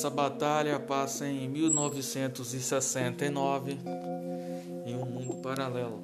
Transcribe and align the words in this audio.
Essa 0.00 0.08
batalha 0.08 0.80
passa 0.80 1.28
em 1.28 1.46
1969 1.46 3.76
em 4.86 4.96
um 4.96 5.04
mundo 5.04 5.34
paralelo. 5.42 6.02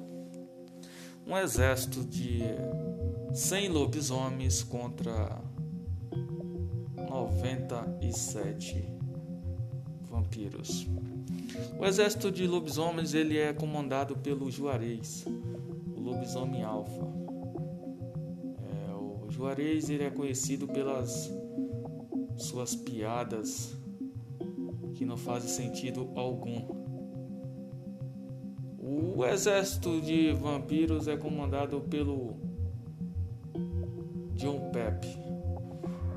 Um 1.25 1.35
exército 1.35 2.03
de 2.03 2.41
100 3.33 3.69
lobisomens 3.69 4.61
contra 4.61 5.41
97 7.09 8.87
vampiros. 10.03 10.87
O 11.79 11.83
exército 11.83 12.31
de 12.31 12.45
lobisomens 12.45 13.15
ele 13.15 13.39
é 13.39 13.51
comandado 13.51 14.15
pelo 14.15 14.51
Juarez, 14.51 15.25
o 15.25 15.99
lobisomem 15.99 16.61
alfa. 16.61 17.07
É, 18.61 18.93
o 18.93 19.25
Juarez 19.31 19.89
ele 19.89 20.03
é 20.03 20.11
conhecido 20.11 20.67
pelas 20.67 21.31
suas 22.37 22.75
piadas 22.75 23.75
que 24.97 25.05
não 25.05 25.15
fazem 25.15 25.49
sentido 25.49 26.09
algum. 26.15 26.75
O 28.79 29.23
exército 29.23 30.01
de 30.01 30.33
vampiros 30.33 31.07
é 31.07 31.15
comandado 31.15 31.81
pelo 31.81 32.35
John 34.33 34.71
Pepe. 34.71 35.07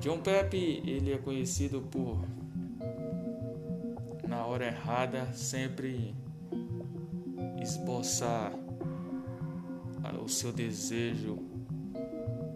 John 0.01 0.21
Pepe 0.21 0.83
ele 0.87 1.13
é 1.13 1.19
conhecido 1.19 1.83
por 1.83 2.25
na 4.27 4.47
hora 4.47 4.67
errada 4.67 5.27
sempre 5.35 6.15
esboçar 7.61 8.53
o 10.23 10.29
seu 10.29 10.53
desejo 10.53 11.39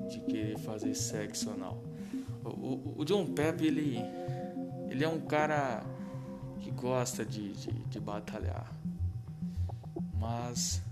de 0.09 0.21
querer 0.21 0.59
fazer 0.59 0.95
sexo 0.95 1.51
anal. 1.51 1.83
O, 2.45 3.01
o 3.01 3.05
John 3.05 3.27
Pepe, 3.27 3.67
ele, 3.67 3.99
ele 4.91 5.03
é 5.03 5.09
um 5.09 5.21
cara 5.21 5.85
que 6.65 6.71
gosta 6.71 7.27
de, 7.27 7.53
de, 7.53 7.71
de 7.73 8.01
batalhar, 8.01 8.73
mas 10.15 10.83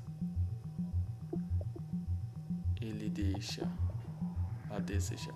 ele 2.78 3.08
deixa 3.08 3.66
a 4.68 4.78
desejar. 4.78 5.34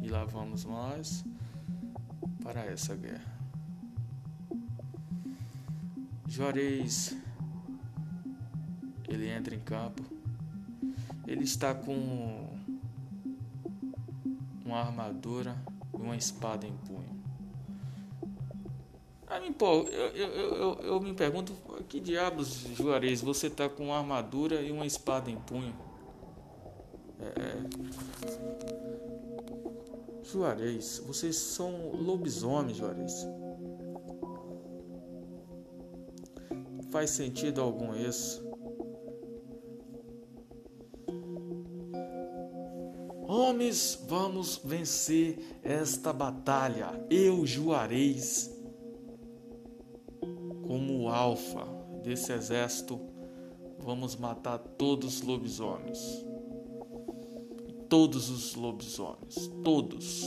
E 0.00 0.08
lá 0.08 0.24
vamos 0.24 0.64
nós 0.64 1.22
para 2.42 2.64
essa 2.64 2.96
guerra. 2.96 3.36
Juarez, 6.26 7.14
ele 9.06 9.28
entra 9.28 9.54
em 9.54 9.60
campo. 9.60 10.02
Ele 11.26 11.44
está 11.44 11.74
com 11.74 12.48
uma 14.64 14.78
armadura 14.78 15.54
e 15.92 16.00
uma 16.00 16.16
espada 16.16 16.66
em 16.66 16.74
punho. 16.78 17.15
Aí, 19.28 19.52
pô, 19.52 19.82
eu, 19.82 20.08
eu, 20.08 20.54
eu, 20.54 20.78
eu 20.82 21.00
me 21.00 21.12
pergunto, 21.14 21.52
que 21.88 21.98
diabos, 21.98 22.66
Juarez, 22.74 23.20
você 23.20 23.48
está 23.48 23.68
com 23.68 23.86
uma 23.86 23.98
armadura 23.98 24.62
e 24.62 24.70
uma 24.70 24.86
espada 24.86 25.30
em 25.30 25.36
punho? 25.36 25.74
É... 27.20 27.24
é. 27.26 27.56
Juarez, 30.24 31.02
vocês 31.06 31.36
são 31.36 31.90
lobisomens, 31.92 32.76
Juarez. 32.76 33.26
faz 36.96 37.10
sentido 37.10 37.60
algum 37.60 37.94
isso. 37.94 38.42
Homens, 43.28 44.02
vamos 44.08 44.56
vencer 44.64 45.58
esta 45.62 46.10
batalha. 46.10 46.98
Eu, 47.10 47.44
Juarez, 47.44 48.55
como 50.66 51.08
alfa 51.08 51.66
desse 52.02 52.32
exército, 52.32 53.00
vamos 53.78 54.16
matar 54.16 54.58
todos 54.58 55.20
os 55.20 55.22
lobisomens. 55.22 56.24
Todos 57.88 58.28
os 58.28 58.54
lobisomens. 58.54 59.48
Todos. 59.62 60.24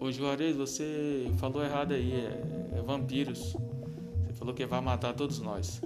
Ô 0.00 0.12
Juarez, 0.12 0.56
você 0.56 1.26
falou 1.38 1.64
errado 1.64 1.92
aí. 1.92 2.12
É, 2.12 2.78
é 2.78 2.82
vampiros. 2.82 3.56
Falou 4.34 4.54
que 4.54 4.64
vai 4.64 4.80
matar 4.80 5.14
todos 5.14 5.40
nós. 5.40 5.80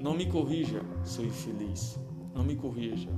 Não 0.00 0.14
me 0.14 0.26
corrija, 0.26 0.82
sou 1.04 1.24
infeliz. 1.24 1.96
Não 2.34 2.42
me 2.42 2.56
corrija. 2.56 3.08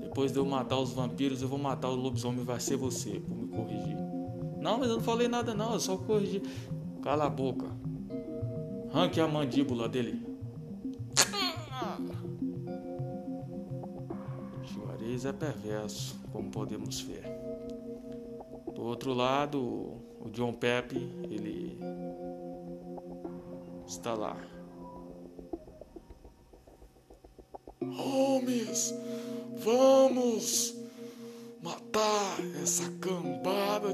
Depois 0.00 0.32
de 0.32 0.38
eu 0.38 0.46
matar 0.46 0.78
os 0.78 0.92
vampiros, 0.92 1.42
eu 1.42 1.48
vou 1.48 1.58
matar 1.58 1.90
o 1.90 1.94
lobisomem, 1.94 2.44
vai 2.44 2.58
ser 2.58 2.76
você 2.76 3.20
por 3.20 3.36
me 3.36 3.48
corrigir. 3.48 3.97
Não, 4.68 4.76
mas 4.76 4.90
eu 4.90 4.96
não 4.96 5.02
falei 5.02 5.28
nada 5.28 5.54
não, 5.54 5.72
eu 5.72 5.80
só 5.80 5.96
corrigi. 5.96 6.42
Cala 7.02 7.24
a 7.24 7.30
boca. 7.30 7.64
Ranque 8.92 9.18
a 9.18 9.26
mandíbula 9.26 9.88
dele. 9.88 10.22
Juarez 14.62 15.24
é 15.24 15.32
perverso, 15.32 16.20
como 16.30 16.50
podemos 16.50 17.00
ver. 17.00 17.22
Do 18.74 18.82
outro 18.82 19.14
lado, 19.14 19.58
o 19.58 20.28
John 20.32 20.52
Pepe, 20.52 20.98
ele 21.30 21.80
está 23.86 24.12
lá. 24.12 24.36
Homens, 27.80 28.94
vamos 29.56 30.74
matar 31.62 32.36
essa 32.62 32.97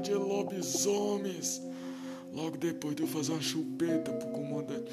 de 0.05 0.13
lobisomens. 0.13 1.61
Logo 2.31 2.57
depois 2.57 2.95
de 2.95 3.03
eu 3.03 3.07
fazer 3.07 3.31
uma 3.31 3.41
chupeta 3.41 4.11
pro 4.11 4.27
comandante. 4.29 4.91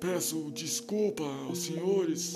Peço 0.00 0.50
desculpa 0.52 1.22
aos 1.46 1.58
senhores. 1.58 2.34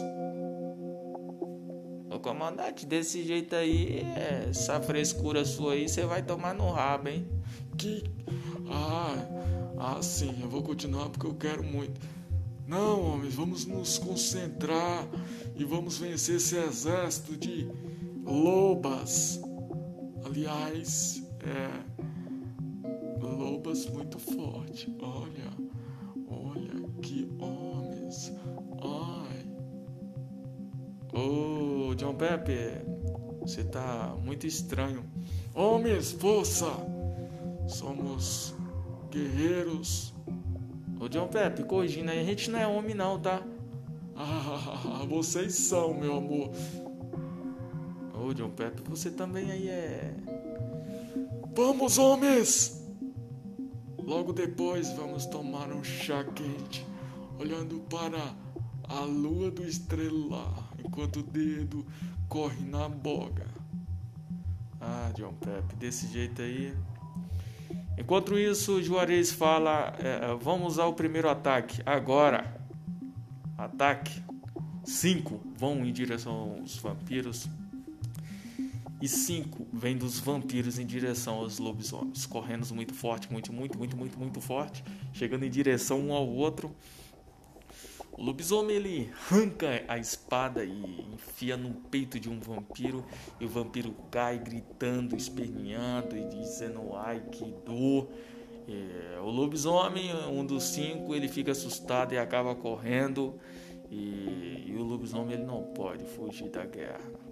Ô 2.10 2.18
comandante, 2.20 2.86
desse 2.86 3.24
jeito 3.24 3.54
aí, 3.54 4.02
essa 4.48 4.80
frescura 4.80 5.44
sua 5.44 5.72
aí, 5.74 5.88
você 5.88 6.04
vai 6.04 6.22
tomar 6.22 6.54
no 6.54 6.70
rabo, 6.70 7.08
hein? 7.08 7.26
Que. 7.76 8.04
Ah, 8.70 9.16
ah, 9.78 10.02
sim, 10.02 10.34
eu 10.40 10.48
vou 10.48 10.62
continuar 10.62 11.08
porque 11.10 11.26
eu 11.26 11.34
quero 11.34 11.62
muito. 11.62 12.00
Não, 12.66 13.14
homens, 13.14 13.34
vamos 13.34 13.64
nos 13.64 13.96
concentrar 13.98 15.08
e 15.56 15.64
vamos 15.64 15.96
vencer 15.98 16.36
esse 16.36 16.56
exército 16.56 17.36
de 17.36 17.66
lobas. 18.24 19.40
Aliás, 20.24 21.22
é. 21.48 23.24
Lobas 23.24 23.86
muito 23.86 24.18
forte. 24.18 24.94
Olha, 25.00 25.50
olha 26.28 26.88
que 27.02 27.28
homens. 27.38 28.32
Ai. 28.82 29.46
Ô, 31.12 31.88
oh, 31.88 31.94
John 31.94 32.14
Pepe, 32.14 32.82
você 33.40 33.64
tá 33.64 34.14
muito 34.24 34.46
estranho. 34.46 35.04
Homens, 35.54 36.12
força! 36.12 36.66
Somos 37.66 38.54
guerreiros. 39.10 40.14
Ô 41.00 41.08
John 41.08 41.28
Pepe, 41.28 41.64
corrigindo 41.64 42.10
aí, 42.10 42.20
a 42.20 42.24
gente 42.24 42.50
não 42.50 42.58
é 42.58 42.66
homem 42.66 42.94
não, 42.94 43.18
tá? 43.20 43.42
Ah, 44.20 45.04
vocês 45.08 45.54
são, 45.54 45.94
meu 45.94 46.16
amor. 46.16 46.50
Ô 48.12 48.34
John 48.34 48.50
Pepe, 48.50 48.82
você 48.82 49.10
também 49.12 49.50
aí 49.52 49.68
é. 49.68 50.12
Vamos, 51.58 51.98
homens! 51.98 52.80
Logo 53.98 54.32
depois 54.32 54.92
vamos 54.92 55.26
tomar 55.26 55.72
um 55.72 55.82
chá 55.82 56.22
quente, 56.22 56.86
olhando 57.36 57.80
para 57.90 58.32
a 58.84 59.00
lua 59.00 59.50
do 59.50 59.66
estrelar, 59.66 60.70
enquanto 60.78 61.16
o 61.16 61.22
dedo 61.24 61.84
corre 62.28 62.64
na 62.64 62.88
boga. 62.88 63.48
Ah, 64.80 65.10
John 65.16 65.34
Pepe, 65.34 65.74
desse 65.74 66.06
jeito 66.06 66.42
aí 66.42 66.72
Enquanto 67.98 68.38
isso, 68.38 68.80
Juarez 68.80 69.32
fala: 69.32 69.92
é, 69.98 70.30
é, 70.30 70.34
vamos 70.40 70.74
usar 70.74 70.86
o 70.86 70.94
primeiro 70.94 71.28
ataque 71.28 71.82
agora. 71.84 72.56
Ataque. 73.56 74.22
Cinco 74.84 75.40
vão 75.56 75.84
em 75.84 75.92
direção 75.92 76.60
aos 76.60 76.76
vampiros. 76.76 77.48
E 79.00 79.06
cinco 79.06 79.66
vêm 79.72 79.96
dos 79.96 80.18
vampiros 80.18 80.78
em 80.78 80.84
direção 80.84 81.36
aos 81.36 81.58
lobisomens. 81.58 82.26
Correndo 82.26 82.66
muito 82.74 82.94
forte, 82.94 83.30
muito, 83.32 83.52
muito, 83.52 83.78
muito, 83.78 83.96
muito, 83.96 84.18
muito 84.18 84.40
forte. 84.40 84.82
Chegando 85.12 85.44
em 85.44 85.50
direção 85.50 86.00
um 86.00 86.12
ao 86.12 86.28
outro. 86.28 86.74
O 88.12 88.22
lobisomem 88.22 88.74
ele 88.74 89.12
arranca 89.14 89.84
a 89.86 89.96
espada 89.96 90.64
e 90.64 91.06
enfia 91.14 91.56
no 91.56 91.72
peito 91.72 92.18
de 92.18 92.28
um 92.28 92.40
vampiro 92.40 93.04
e 93.38 93.44
o 93.44 93.48
vampiro 93.48 93.94
cai 94.10 94.36
gritando, 94.40 95.14
esperneando 95.14 96.16
e 96.16 96.28
dizendo 96.28 96.96
ai 96.96 97.22
que 97.30 97.44
dor. 97.64 98.08
É, 98.66 99.20
o 99.20 99.30
lobisomem, 99.30 100.12
um 100.26 100.44
dos 100.44 100.64
cinco, 100.64 101.14
ele 101.14 101.28
fica 101.28 101.52
assustado 101.52 102.12
e 102.12 102.18
acaba 102.18 102.56
correndo 102.56 103.38
e, 103.88 104.64
e 104.66 104.74
o 104.76 104.82
lobisomem 104.82 105.34
ele 105.34 105.44
não 105.44 105.62
pode 105.62 106.04
fugir 106.04 106.50
da 106.50 106.66
guerra. 106.66 107.27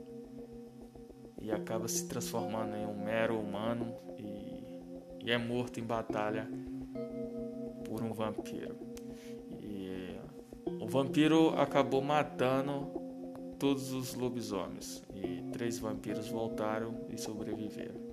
E 1.41 1.51
acaba 1.51 1.87
se 1.89 2.07
transformando 2.07 2.77
em 2.77 2.87
um 2.87 3.05
mero 3.05 3.39
humano 3.39 3.95
e, 4.19 5.25
e 5.25 5.31
é 5.31 5.39
morto 5.39 5.79
em 5.79 5.85
batalha 5.85 6.49
por 7.85 8.03
um 8.03 8.13
vampiro. 8.13 8.77
E 9.61 10.17
o 10.81 10.87
vampiro 10.89 11.51
acabou 11.59 12.03
matando 12.03 12.91
todos 13.59 13.93
os 13.93 14.15
lobisomens 14.15 15.03
e 15.15 15.43
três 15.53 15.79
vampiros 15.79 16.29
voltaram 16.29 17.07
e 17.11 17.19
sobreviveram. 17.19 18.07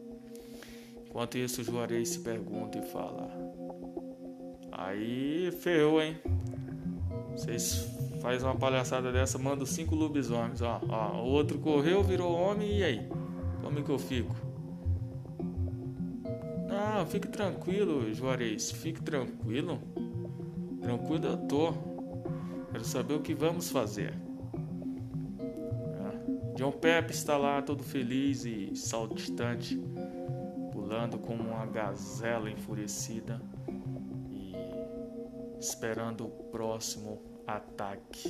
Enquanto 1.08 1.38
isso, 1.38 1.64
Juarez 1.64 2.10
se 2.10 2.20
pergunta 2.20 2.80
e 2.80 2.82
fala: 2.82 3.30
Aí 4.72 5.52
ferrou, 5.52 6.02
hein? 6.02 6.18
Vocês 7.32 7.88
faz 8.24 8.42
uma 8.42 8.56
palhaçada 8.56 9.12
dessa, 9.12 9.38
manda 9.38 9.66
cinco 9.66 9.94
lobisomens, 9.96 10.62
ó, 10.62 10.80
ó. 10.88 11.22
O 11.22 11.26
outro 11.26 11.60
correu, 11.60 12.02
virou 12.02 12.34
homem, 12.34 12.80
e 12.80 12.84
aí? 12.84 13.10
Como 13.62 13.80
é 13.80 13.82
que 13.82 13.90
eu 13.90 14.00
fico? 14.00 14.34
Não, 16.70 17.06
fique 17.06 17.28
tranquilo, 17.28 18.14
Juarez, 18.14 18.72
fique 18.72 19.02
tranquilo. 19.02 19.78
Tranquilo 20.82 21.26
eu 21.26 21.38
tô. 21.38 21.74
Quero 22.72 22.86
saber 22.86 23.16
o 23.16 23.20
que 23.20 23.34
vamos 23.34 23.70
fazer. 23.70 24.14
É. 26.00 26.56
John 26.56 26.72
Pepe 26.72 27.12
está 27.12 27.38
lá 27.38 27.62
todo 27.62 27.84
feliz 27.84 28.46
e 28.46 28.74
saltitante, 28.74 29.78
pulando 30.72 31.20
como 31.20 31.44
uma 31.44 31.66
gazela 31.66 32.50
enfurecida 32.50 33.42
esperando 35.60 36.26
o 36.26 36.30
próximo 36.52 37.33
ataque. 37.48 38.28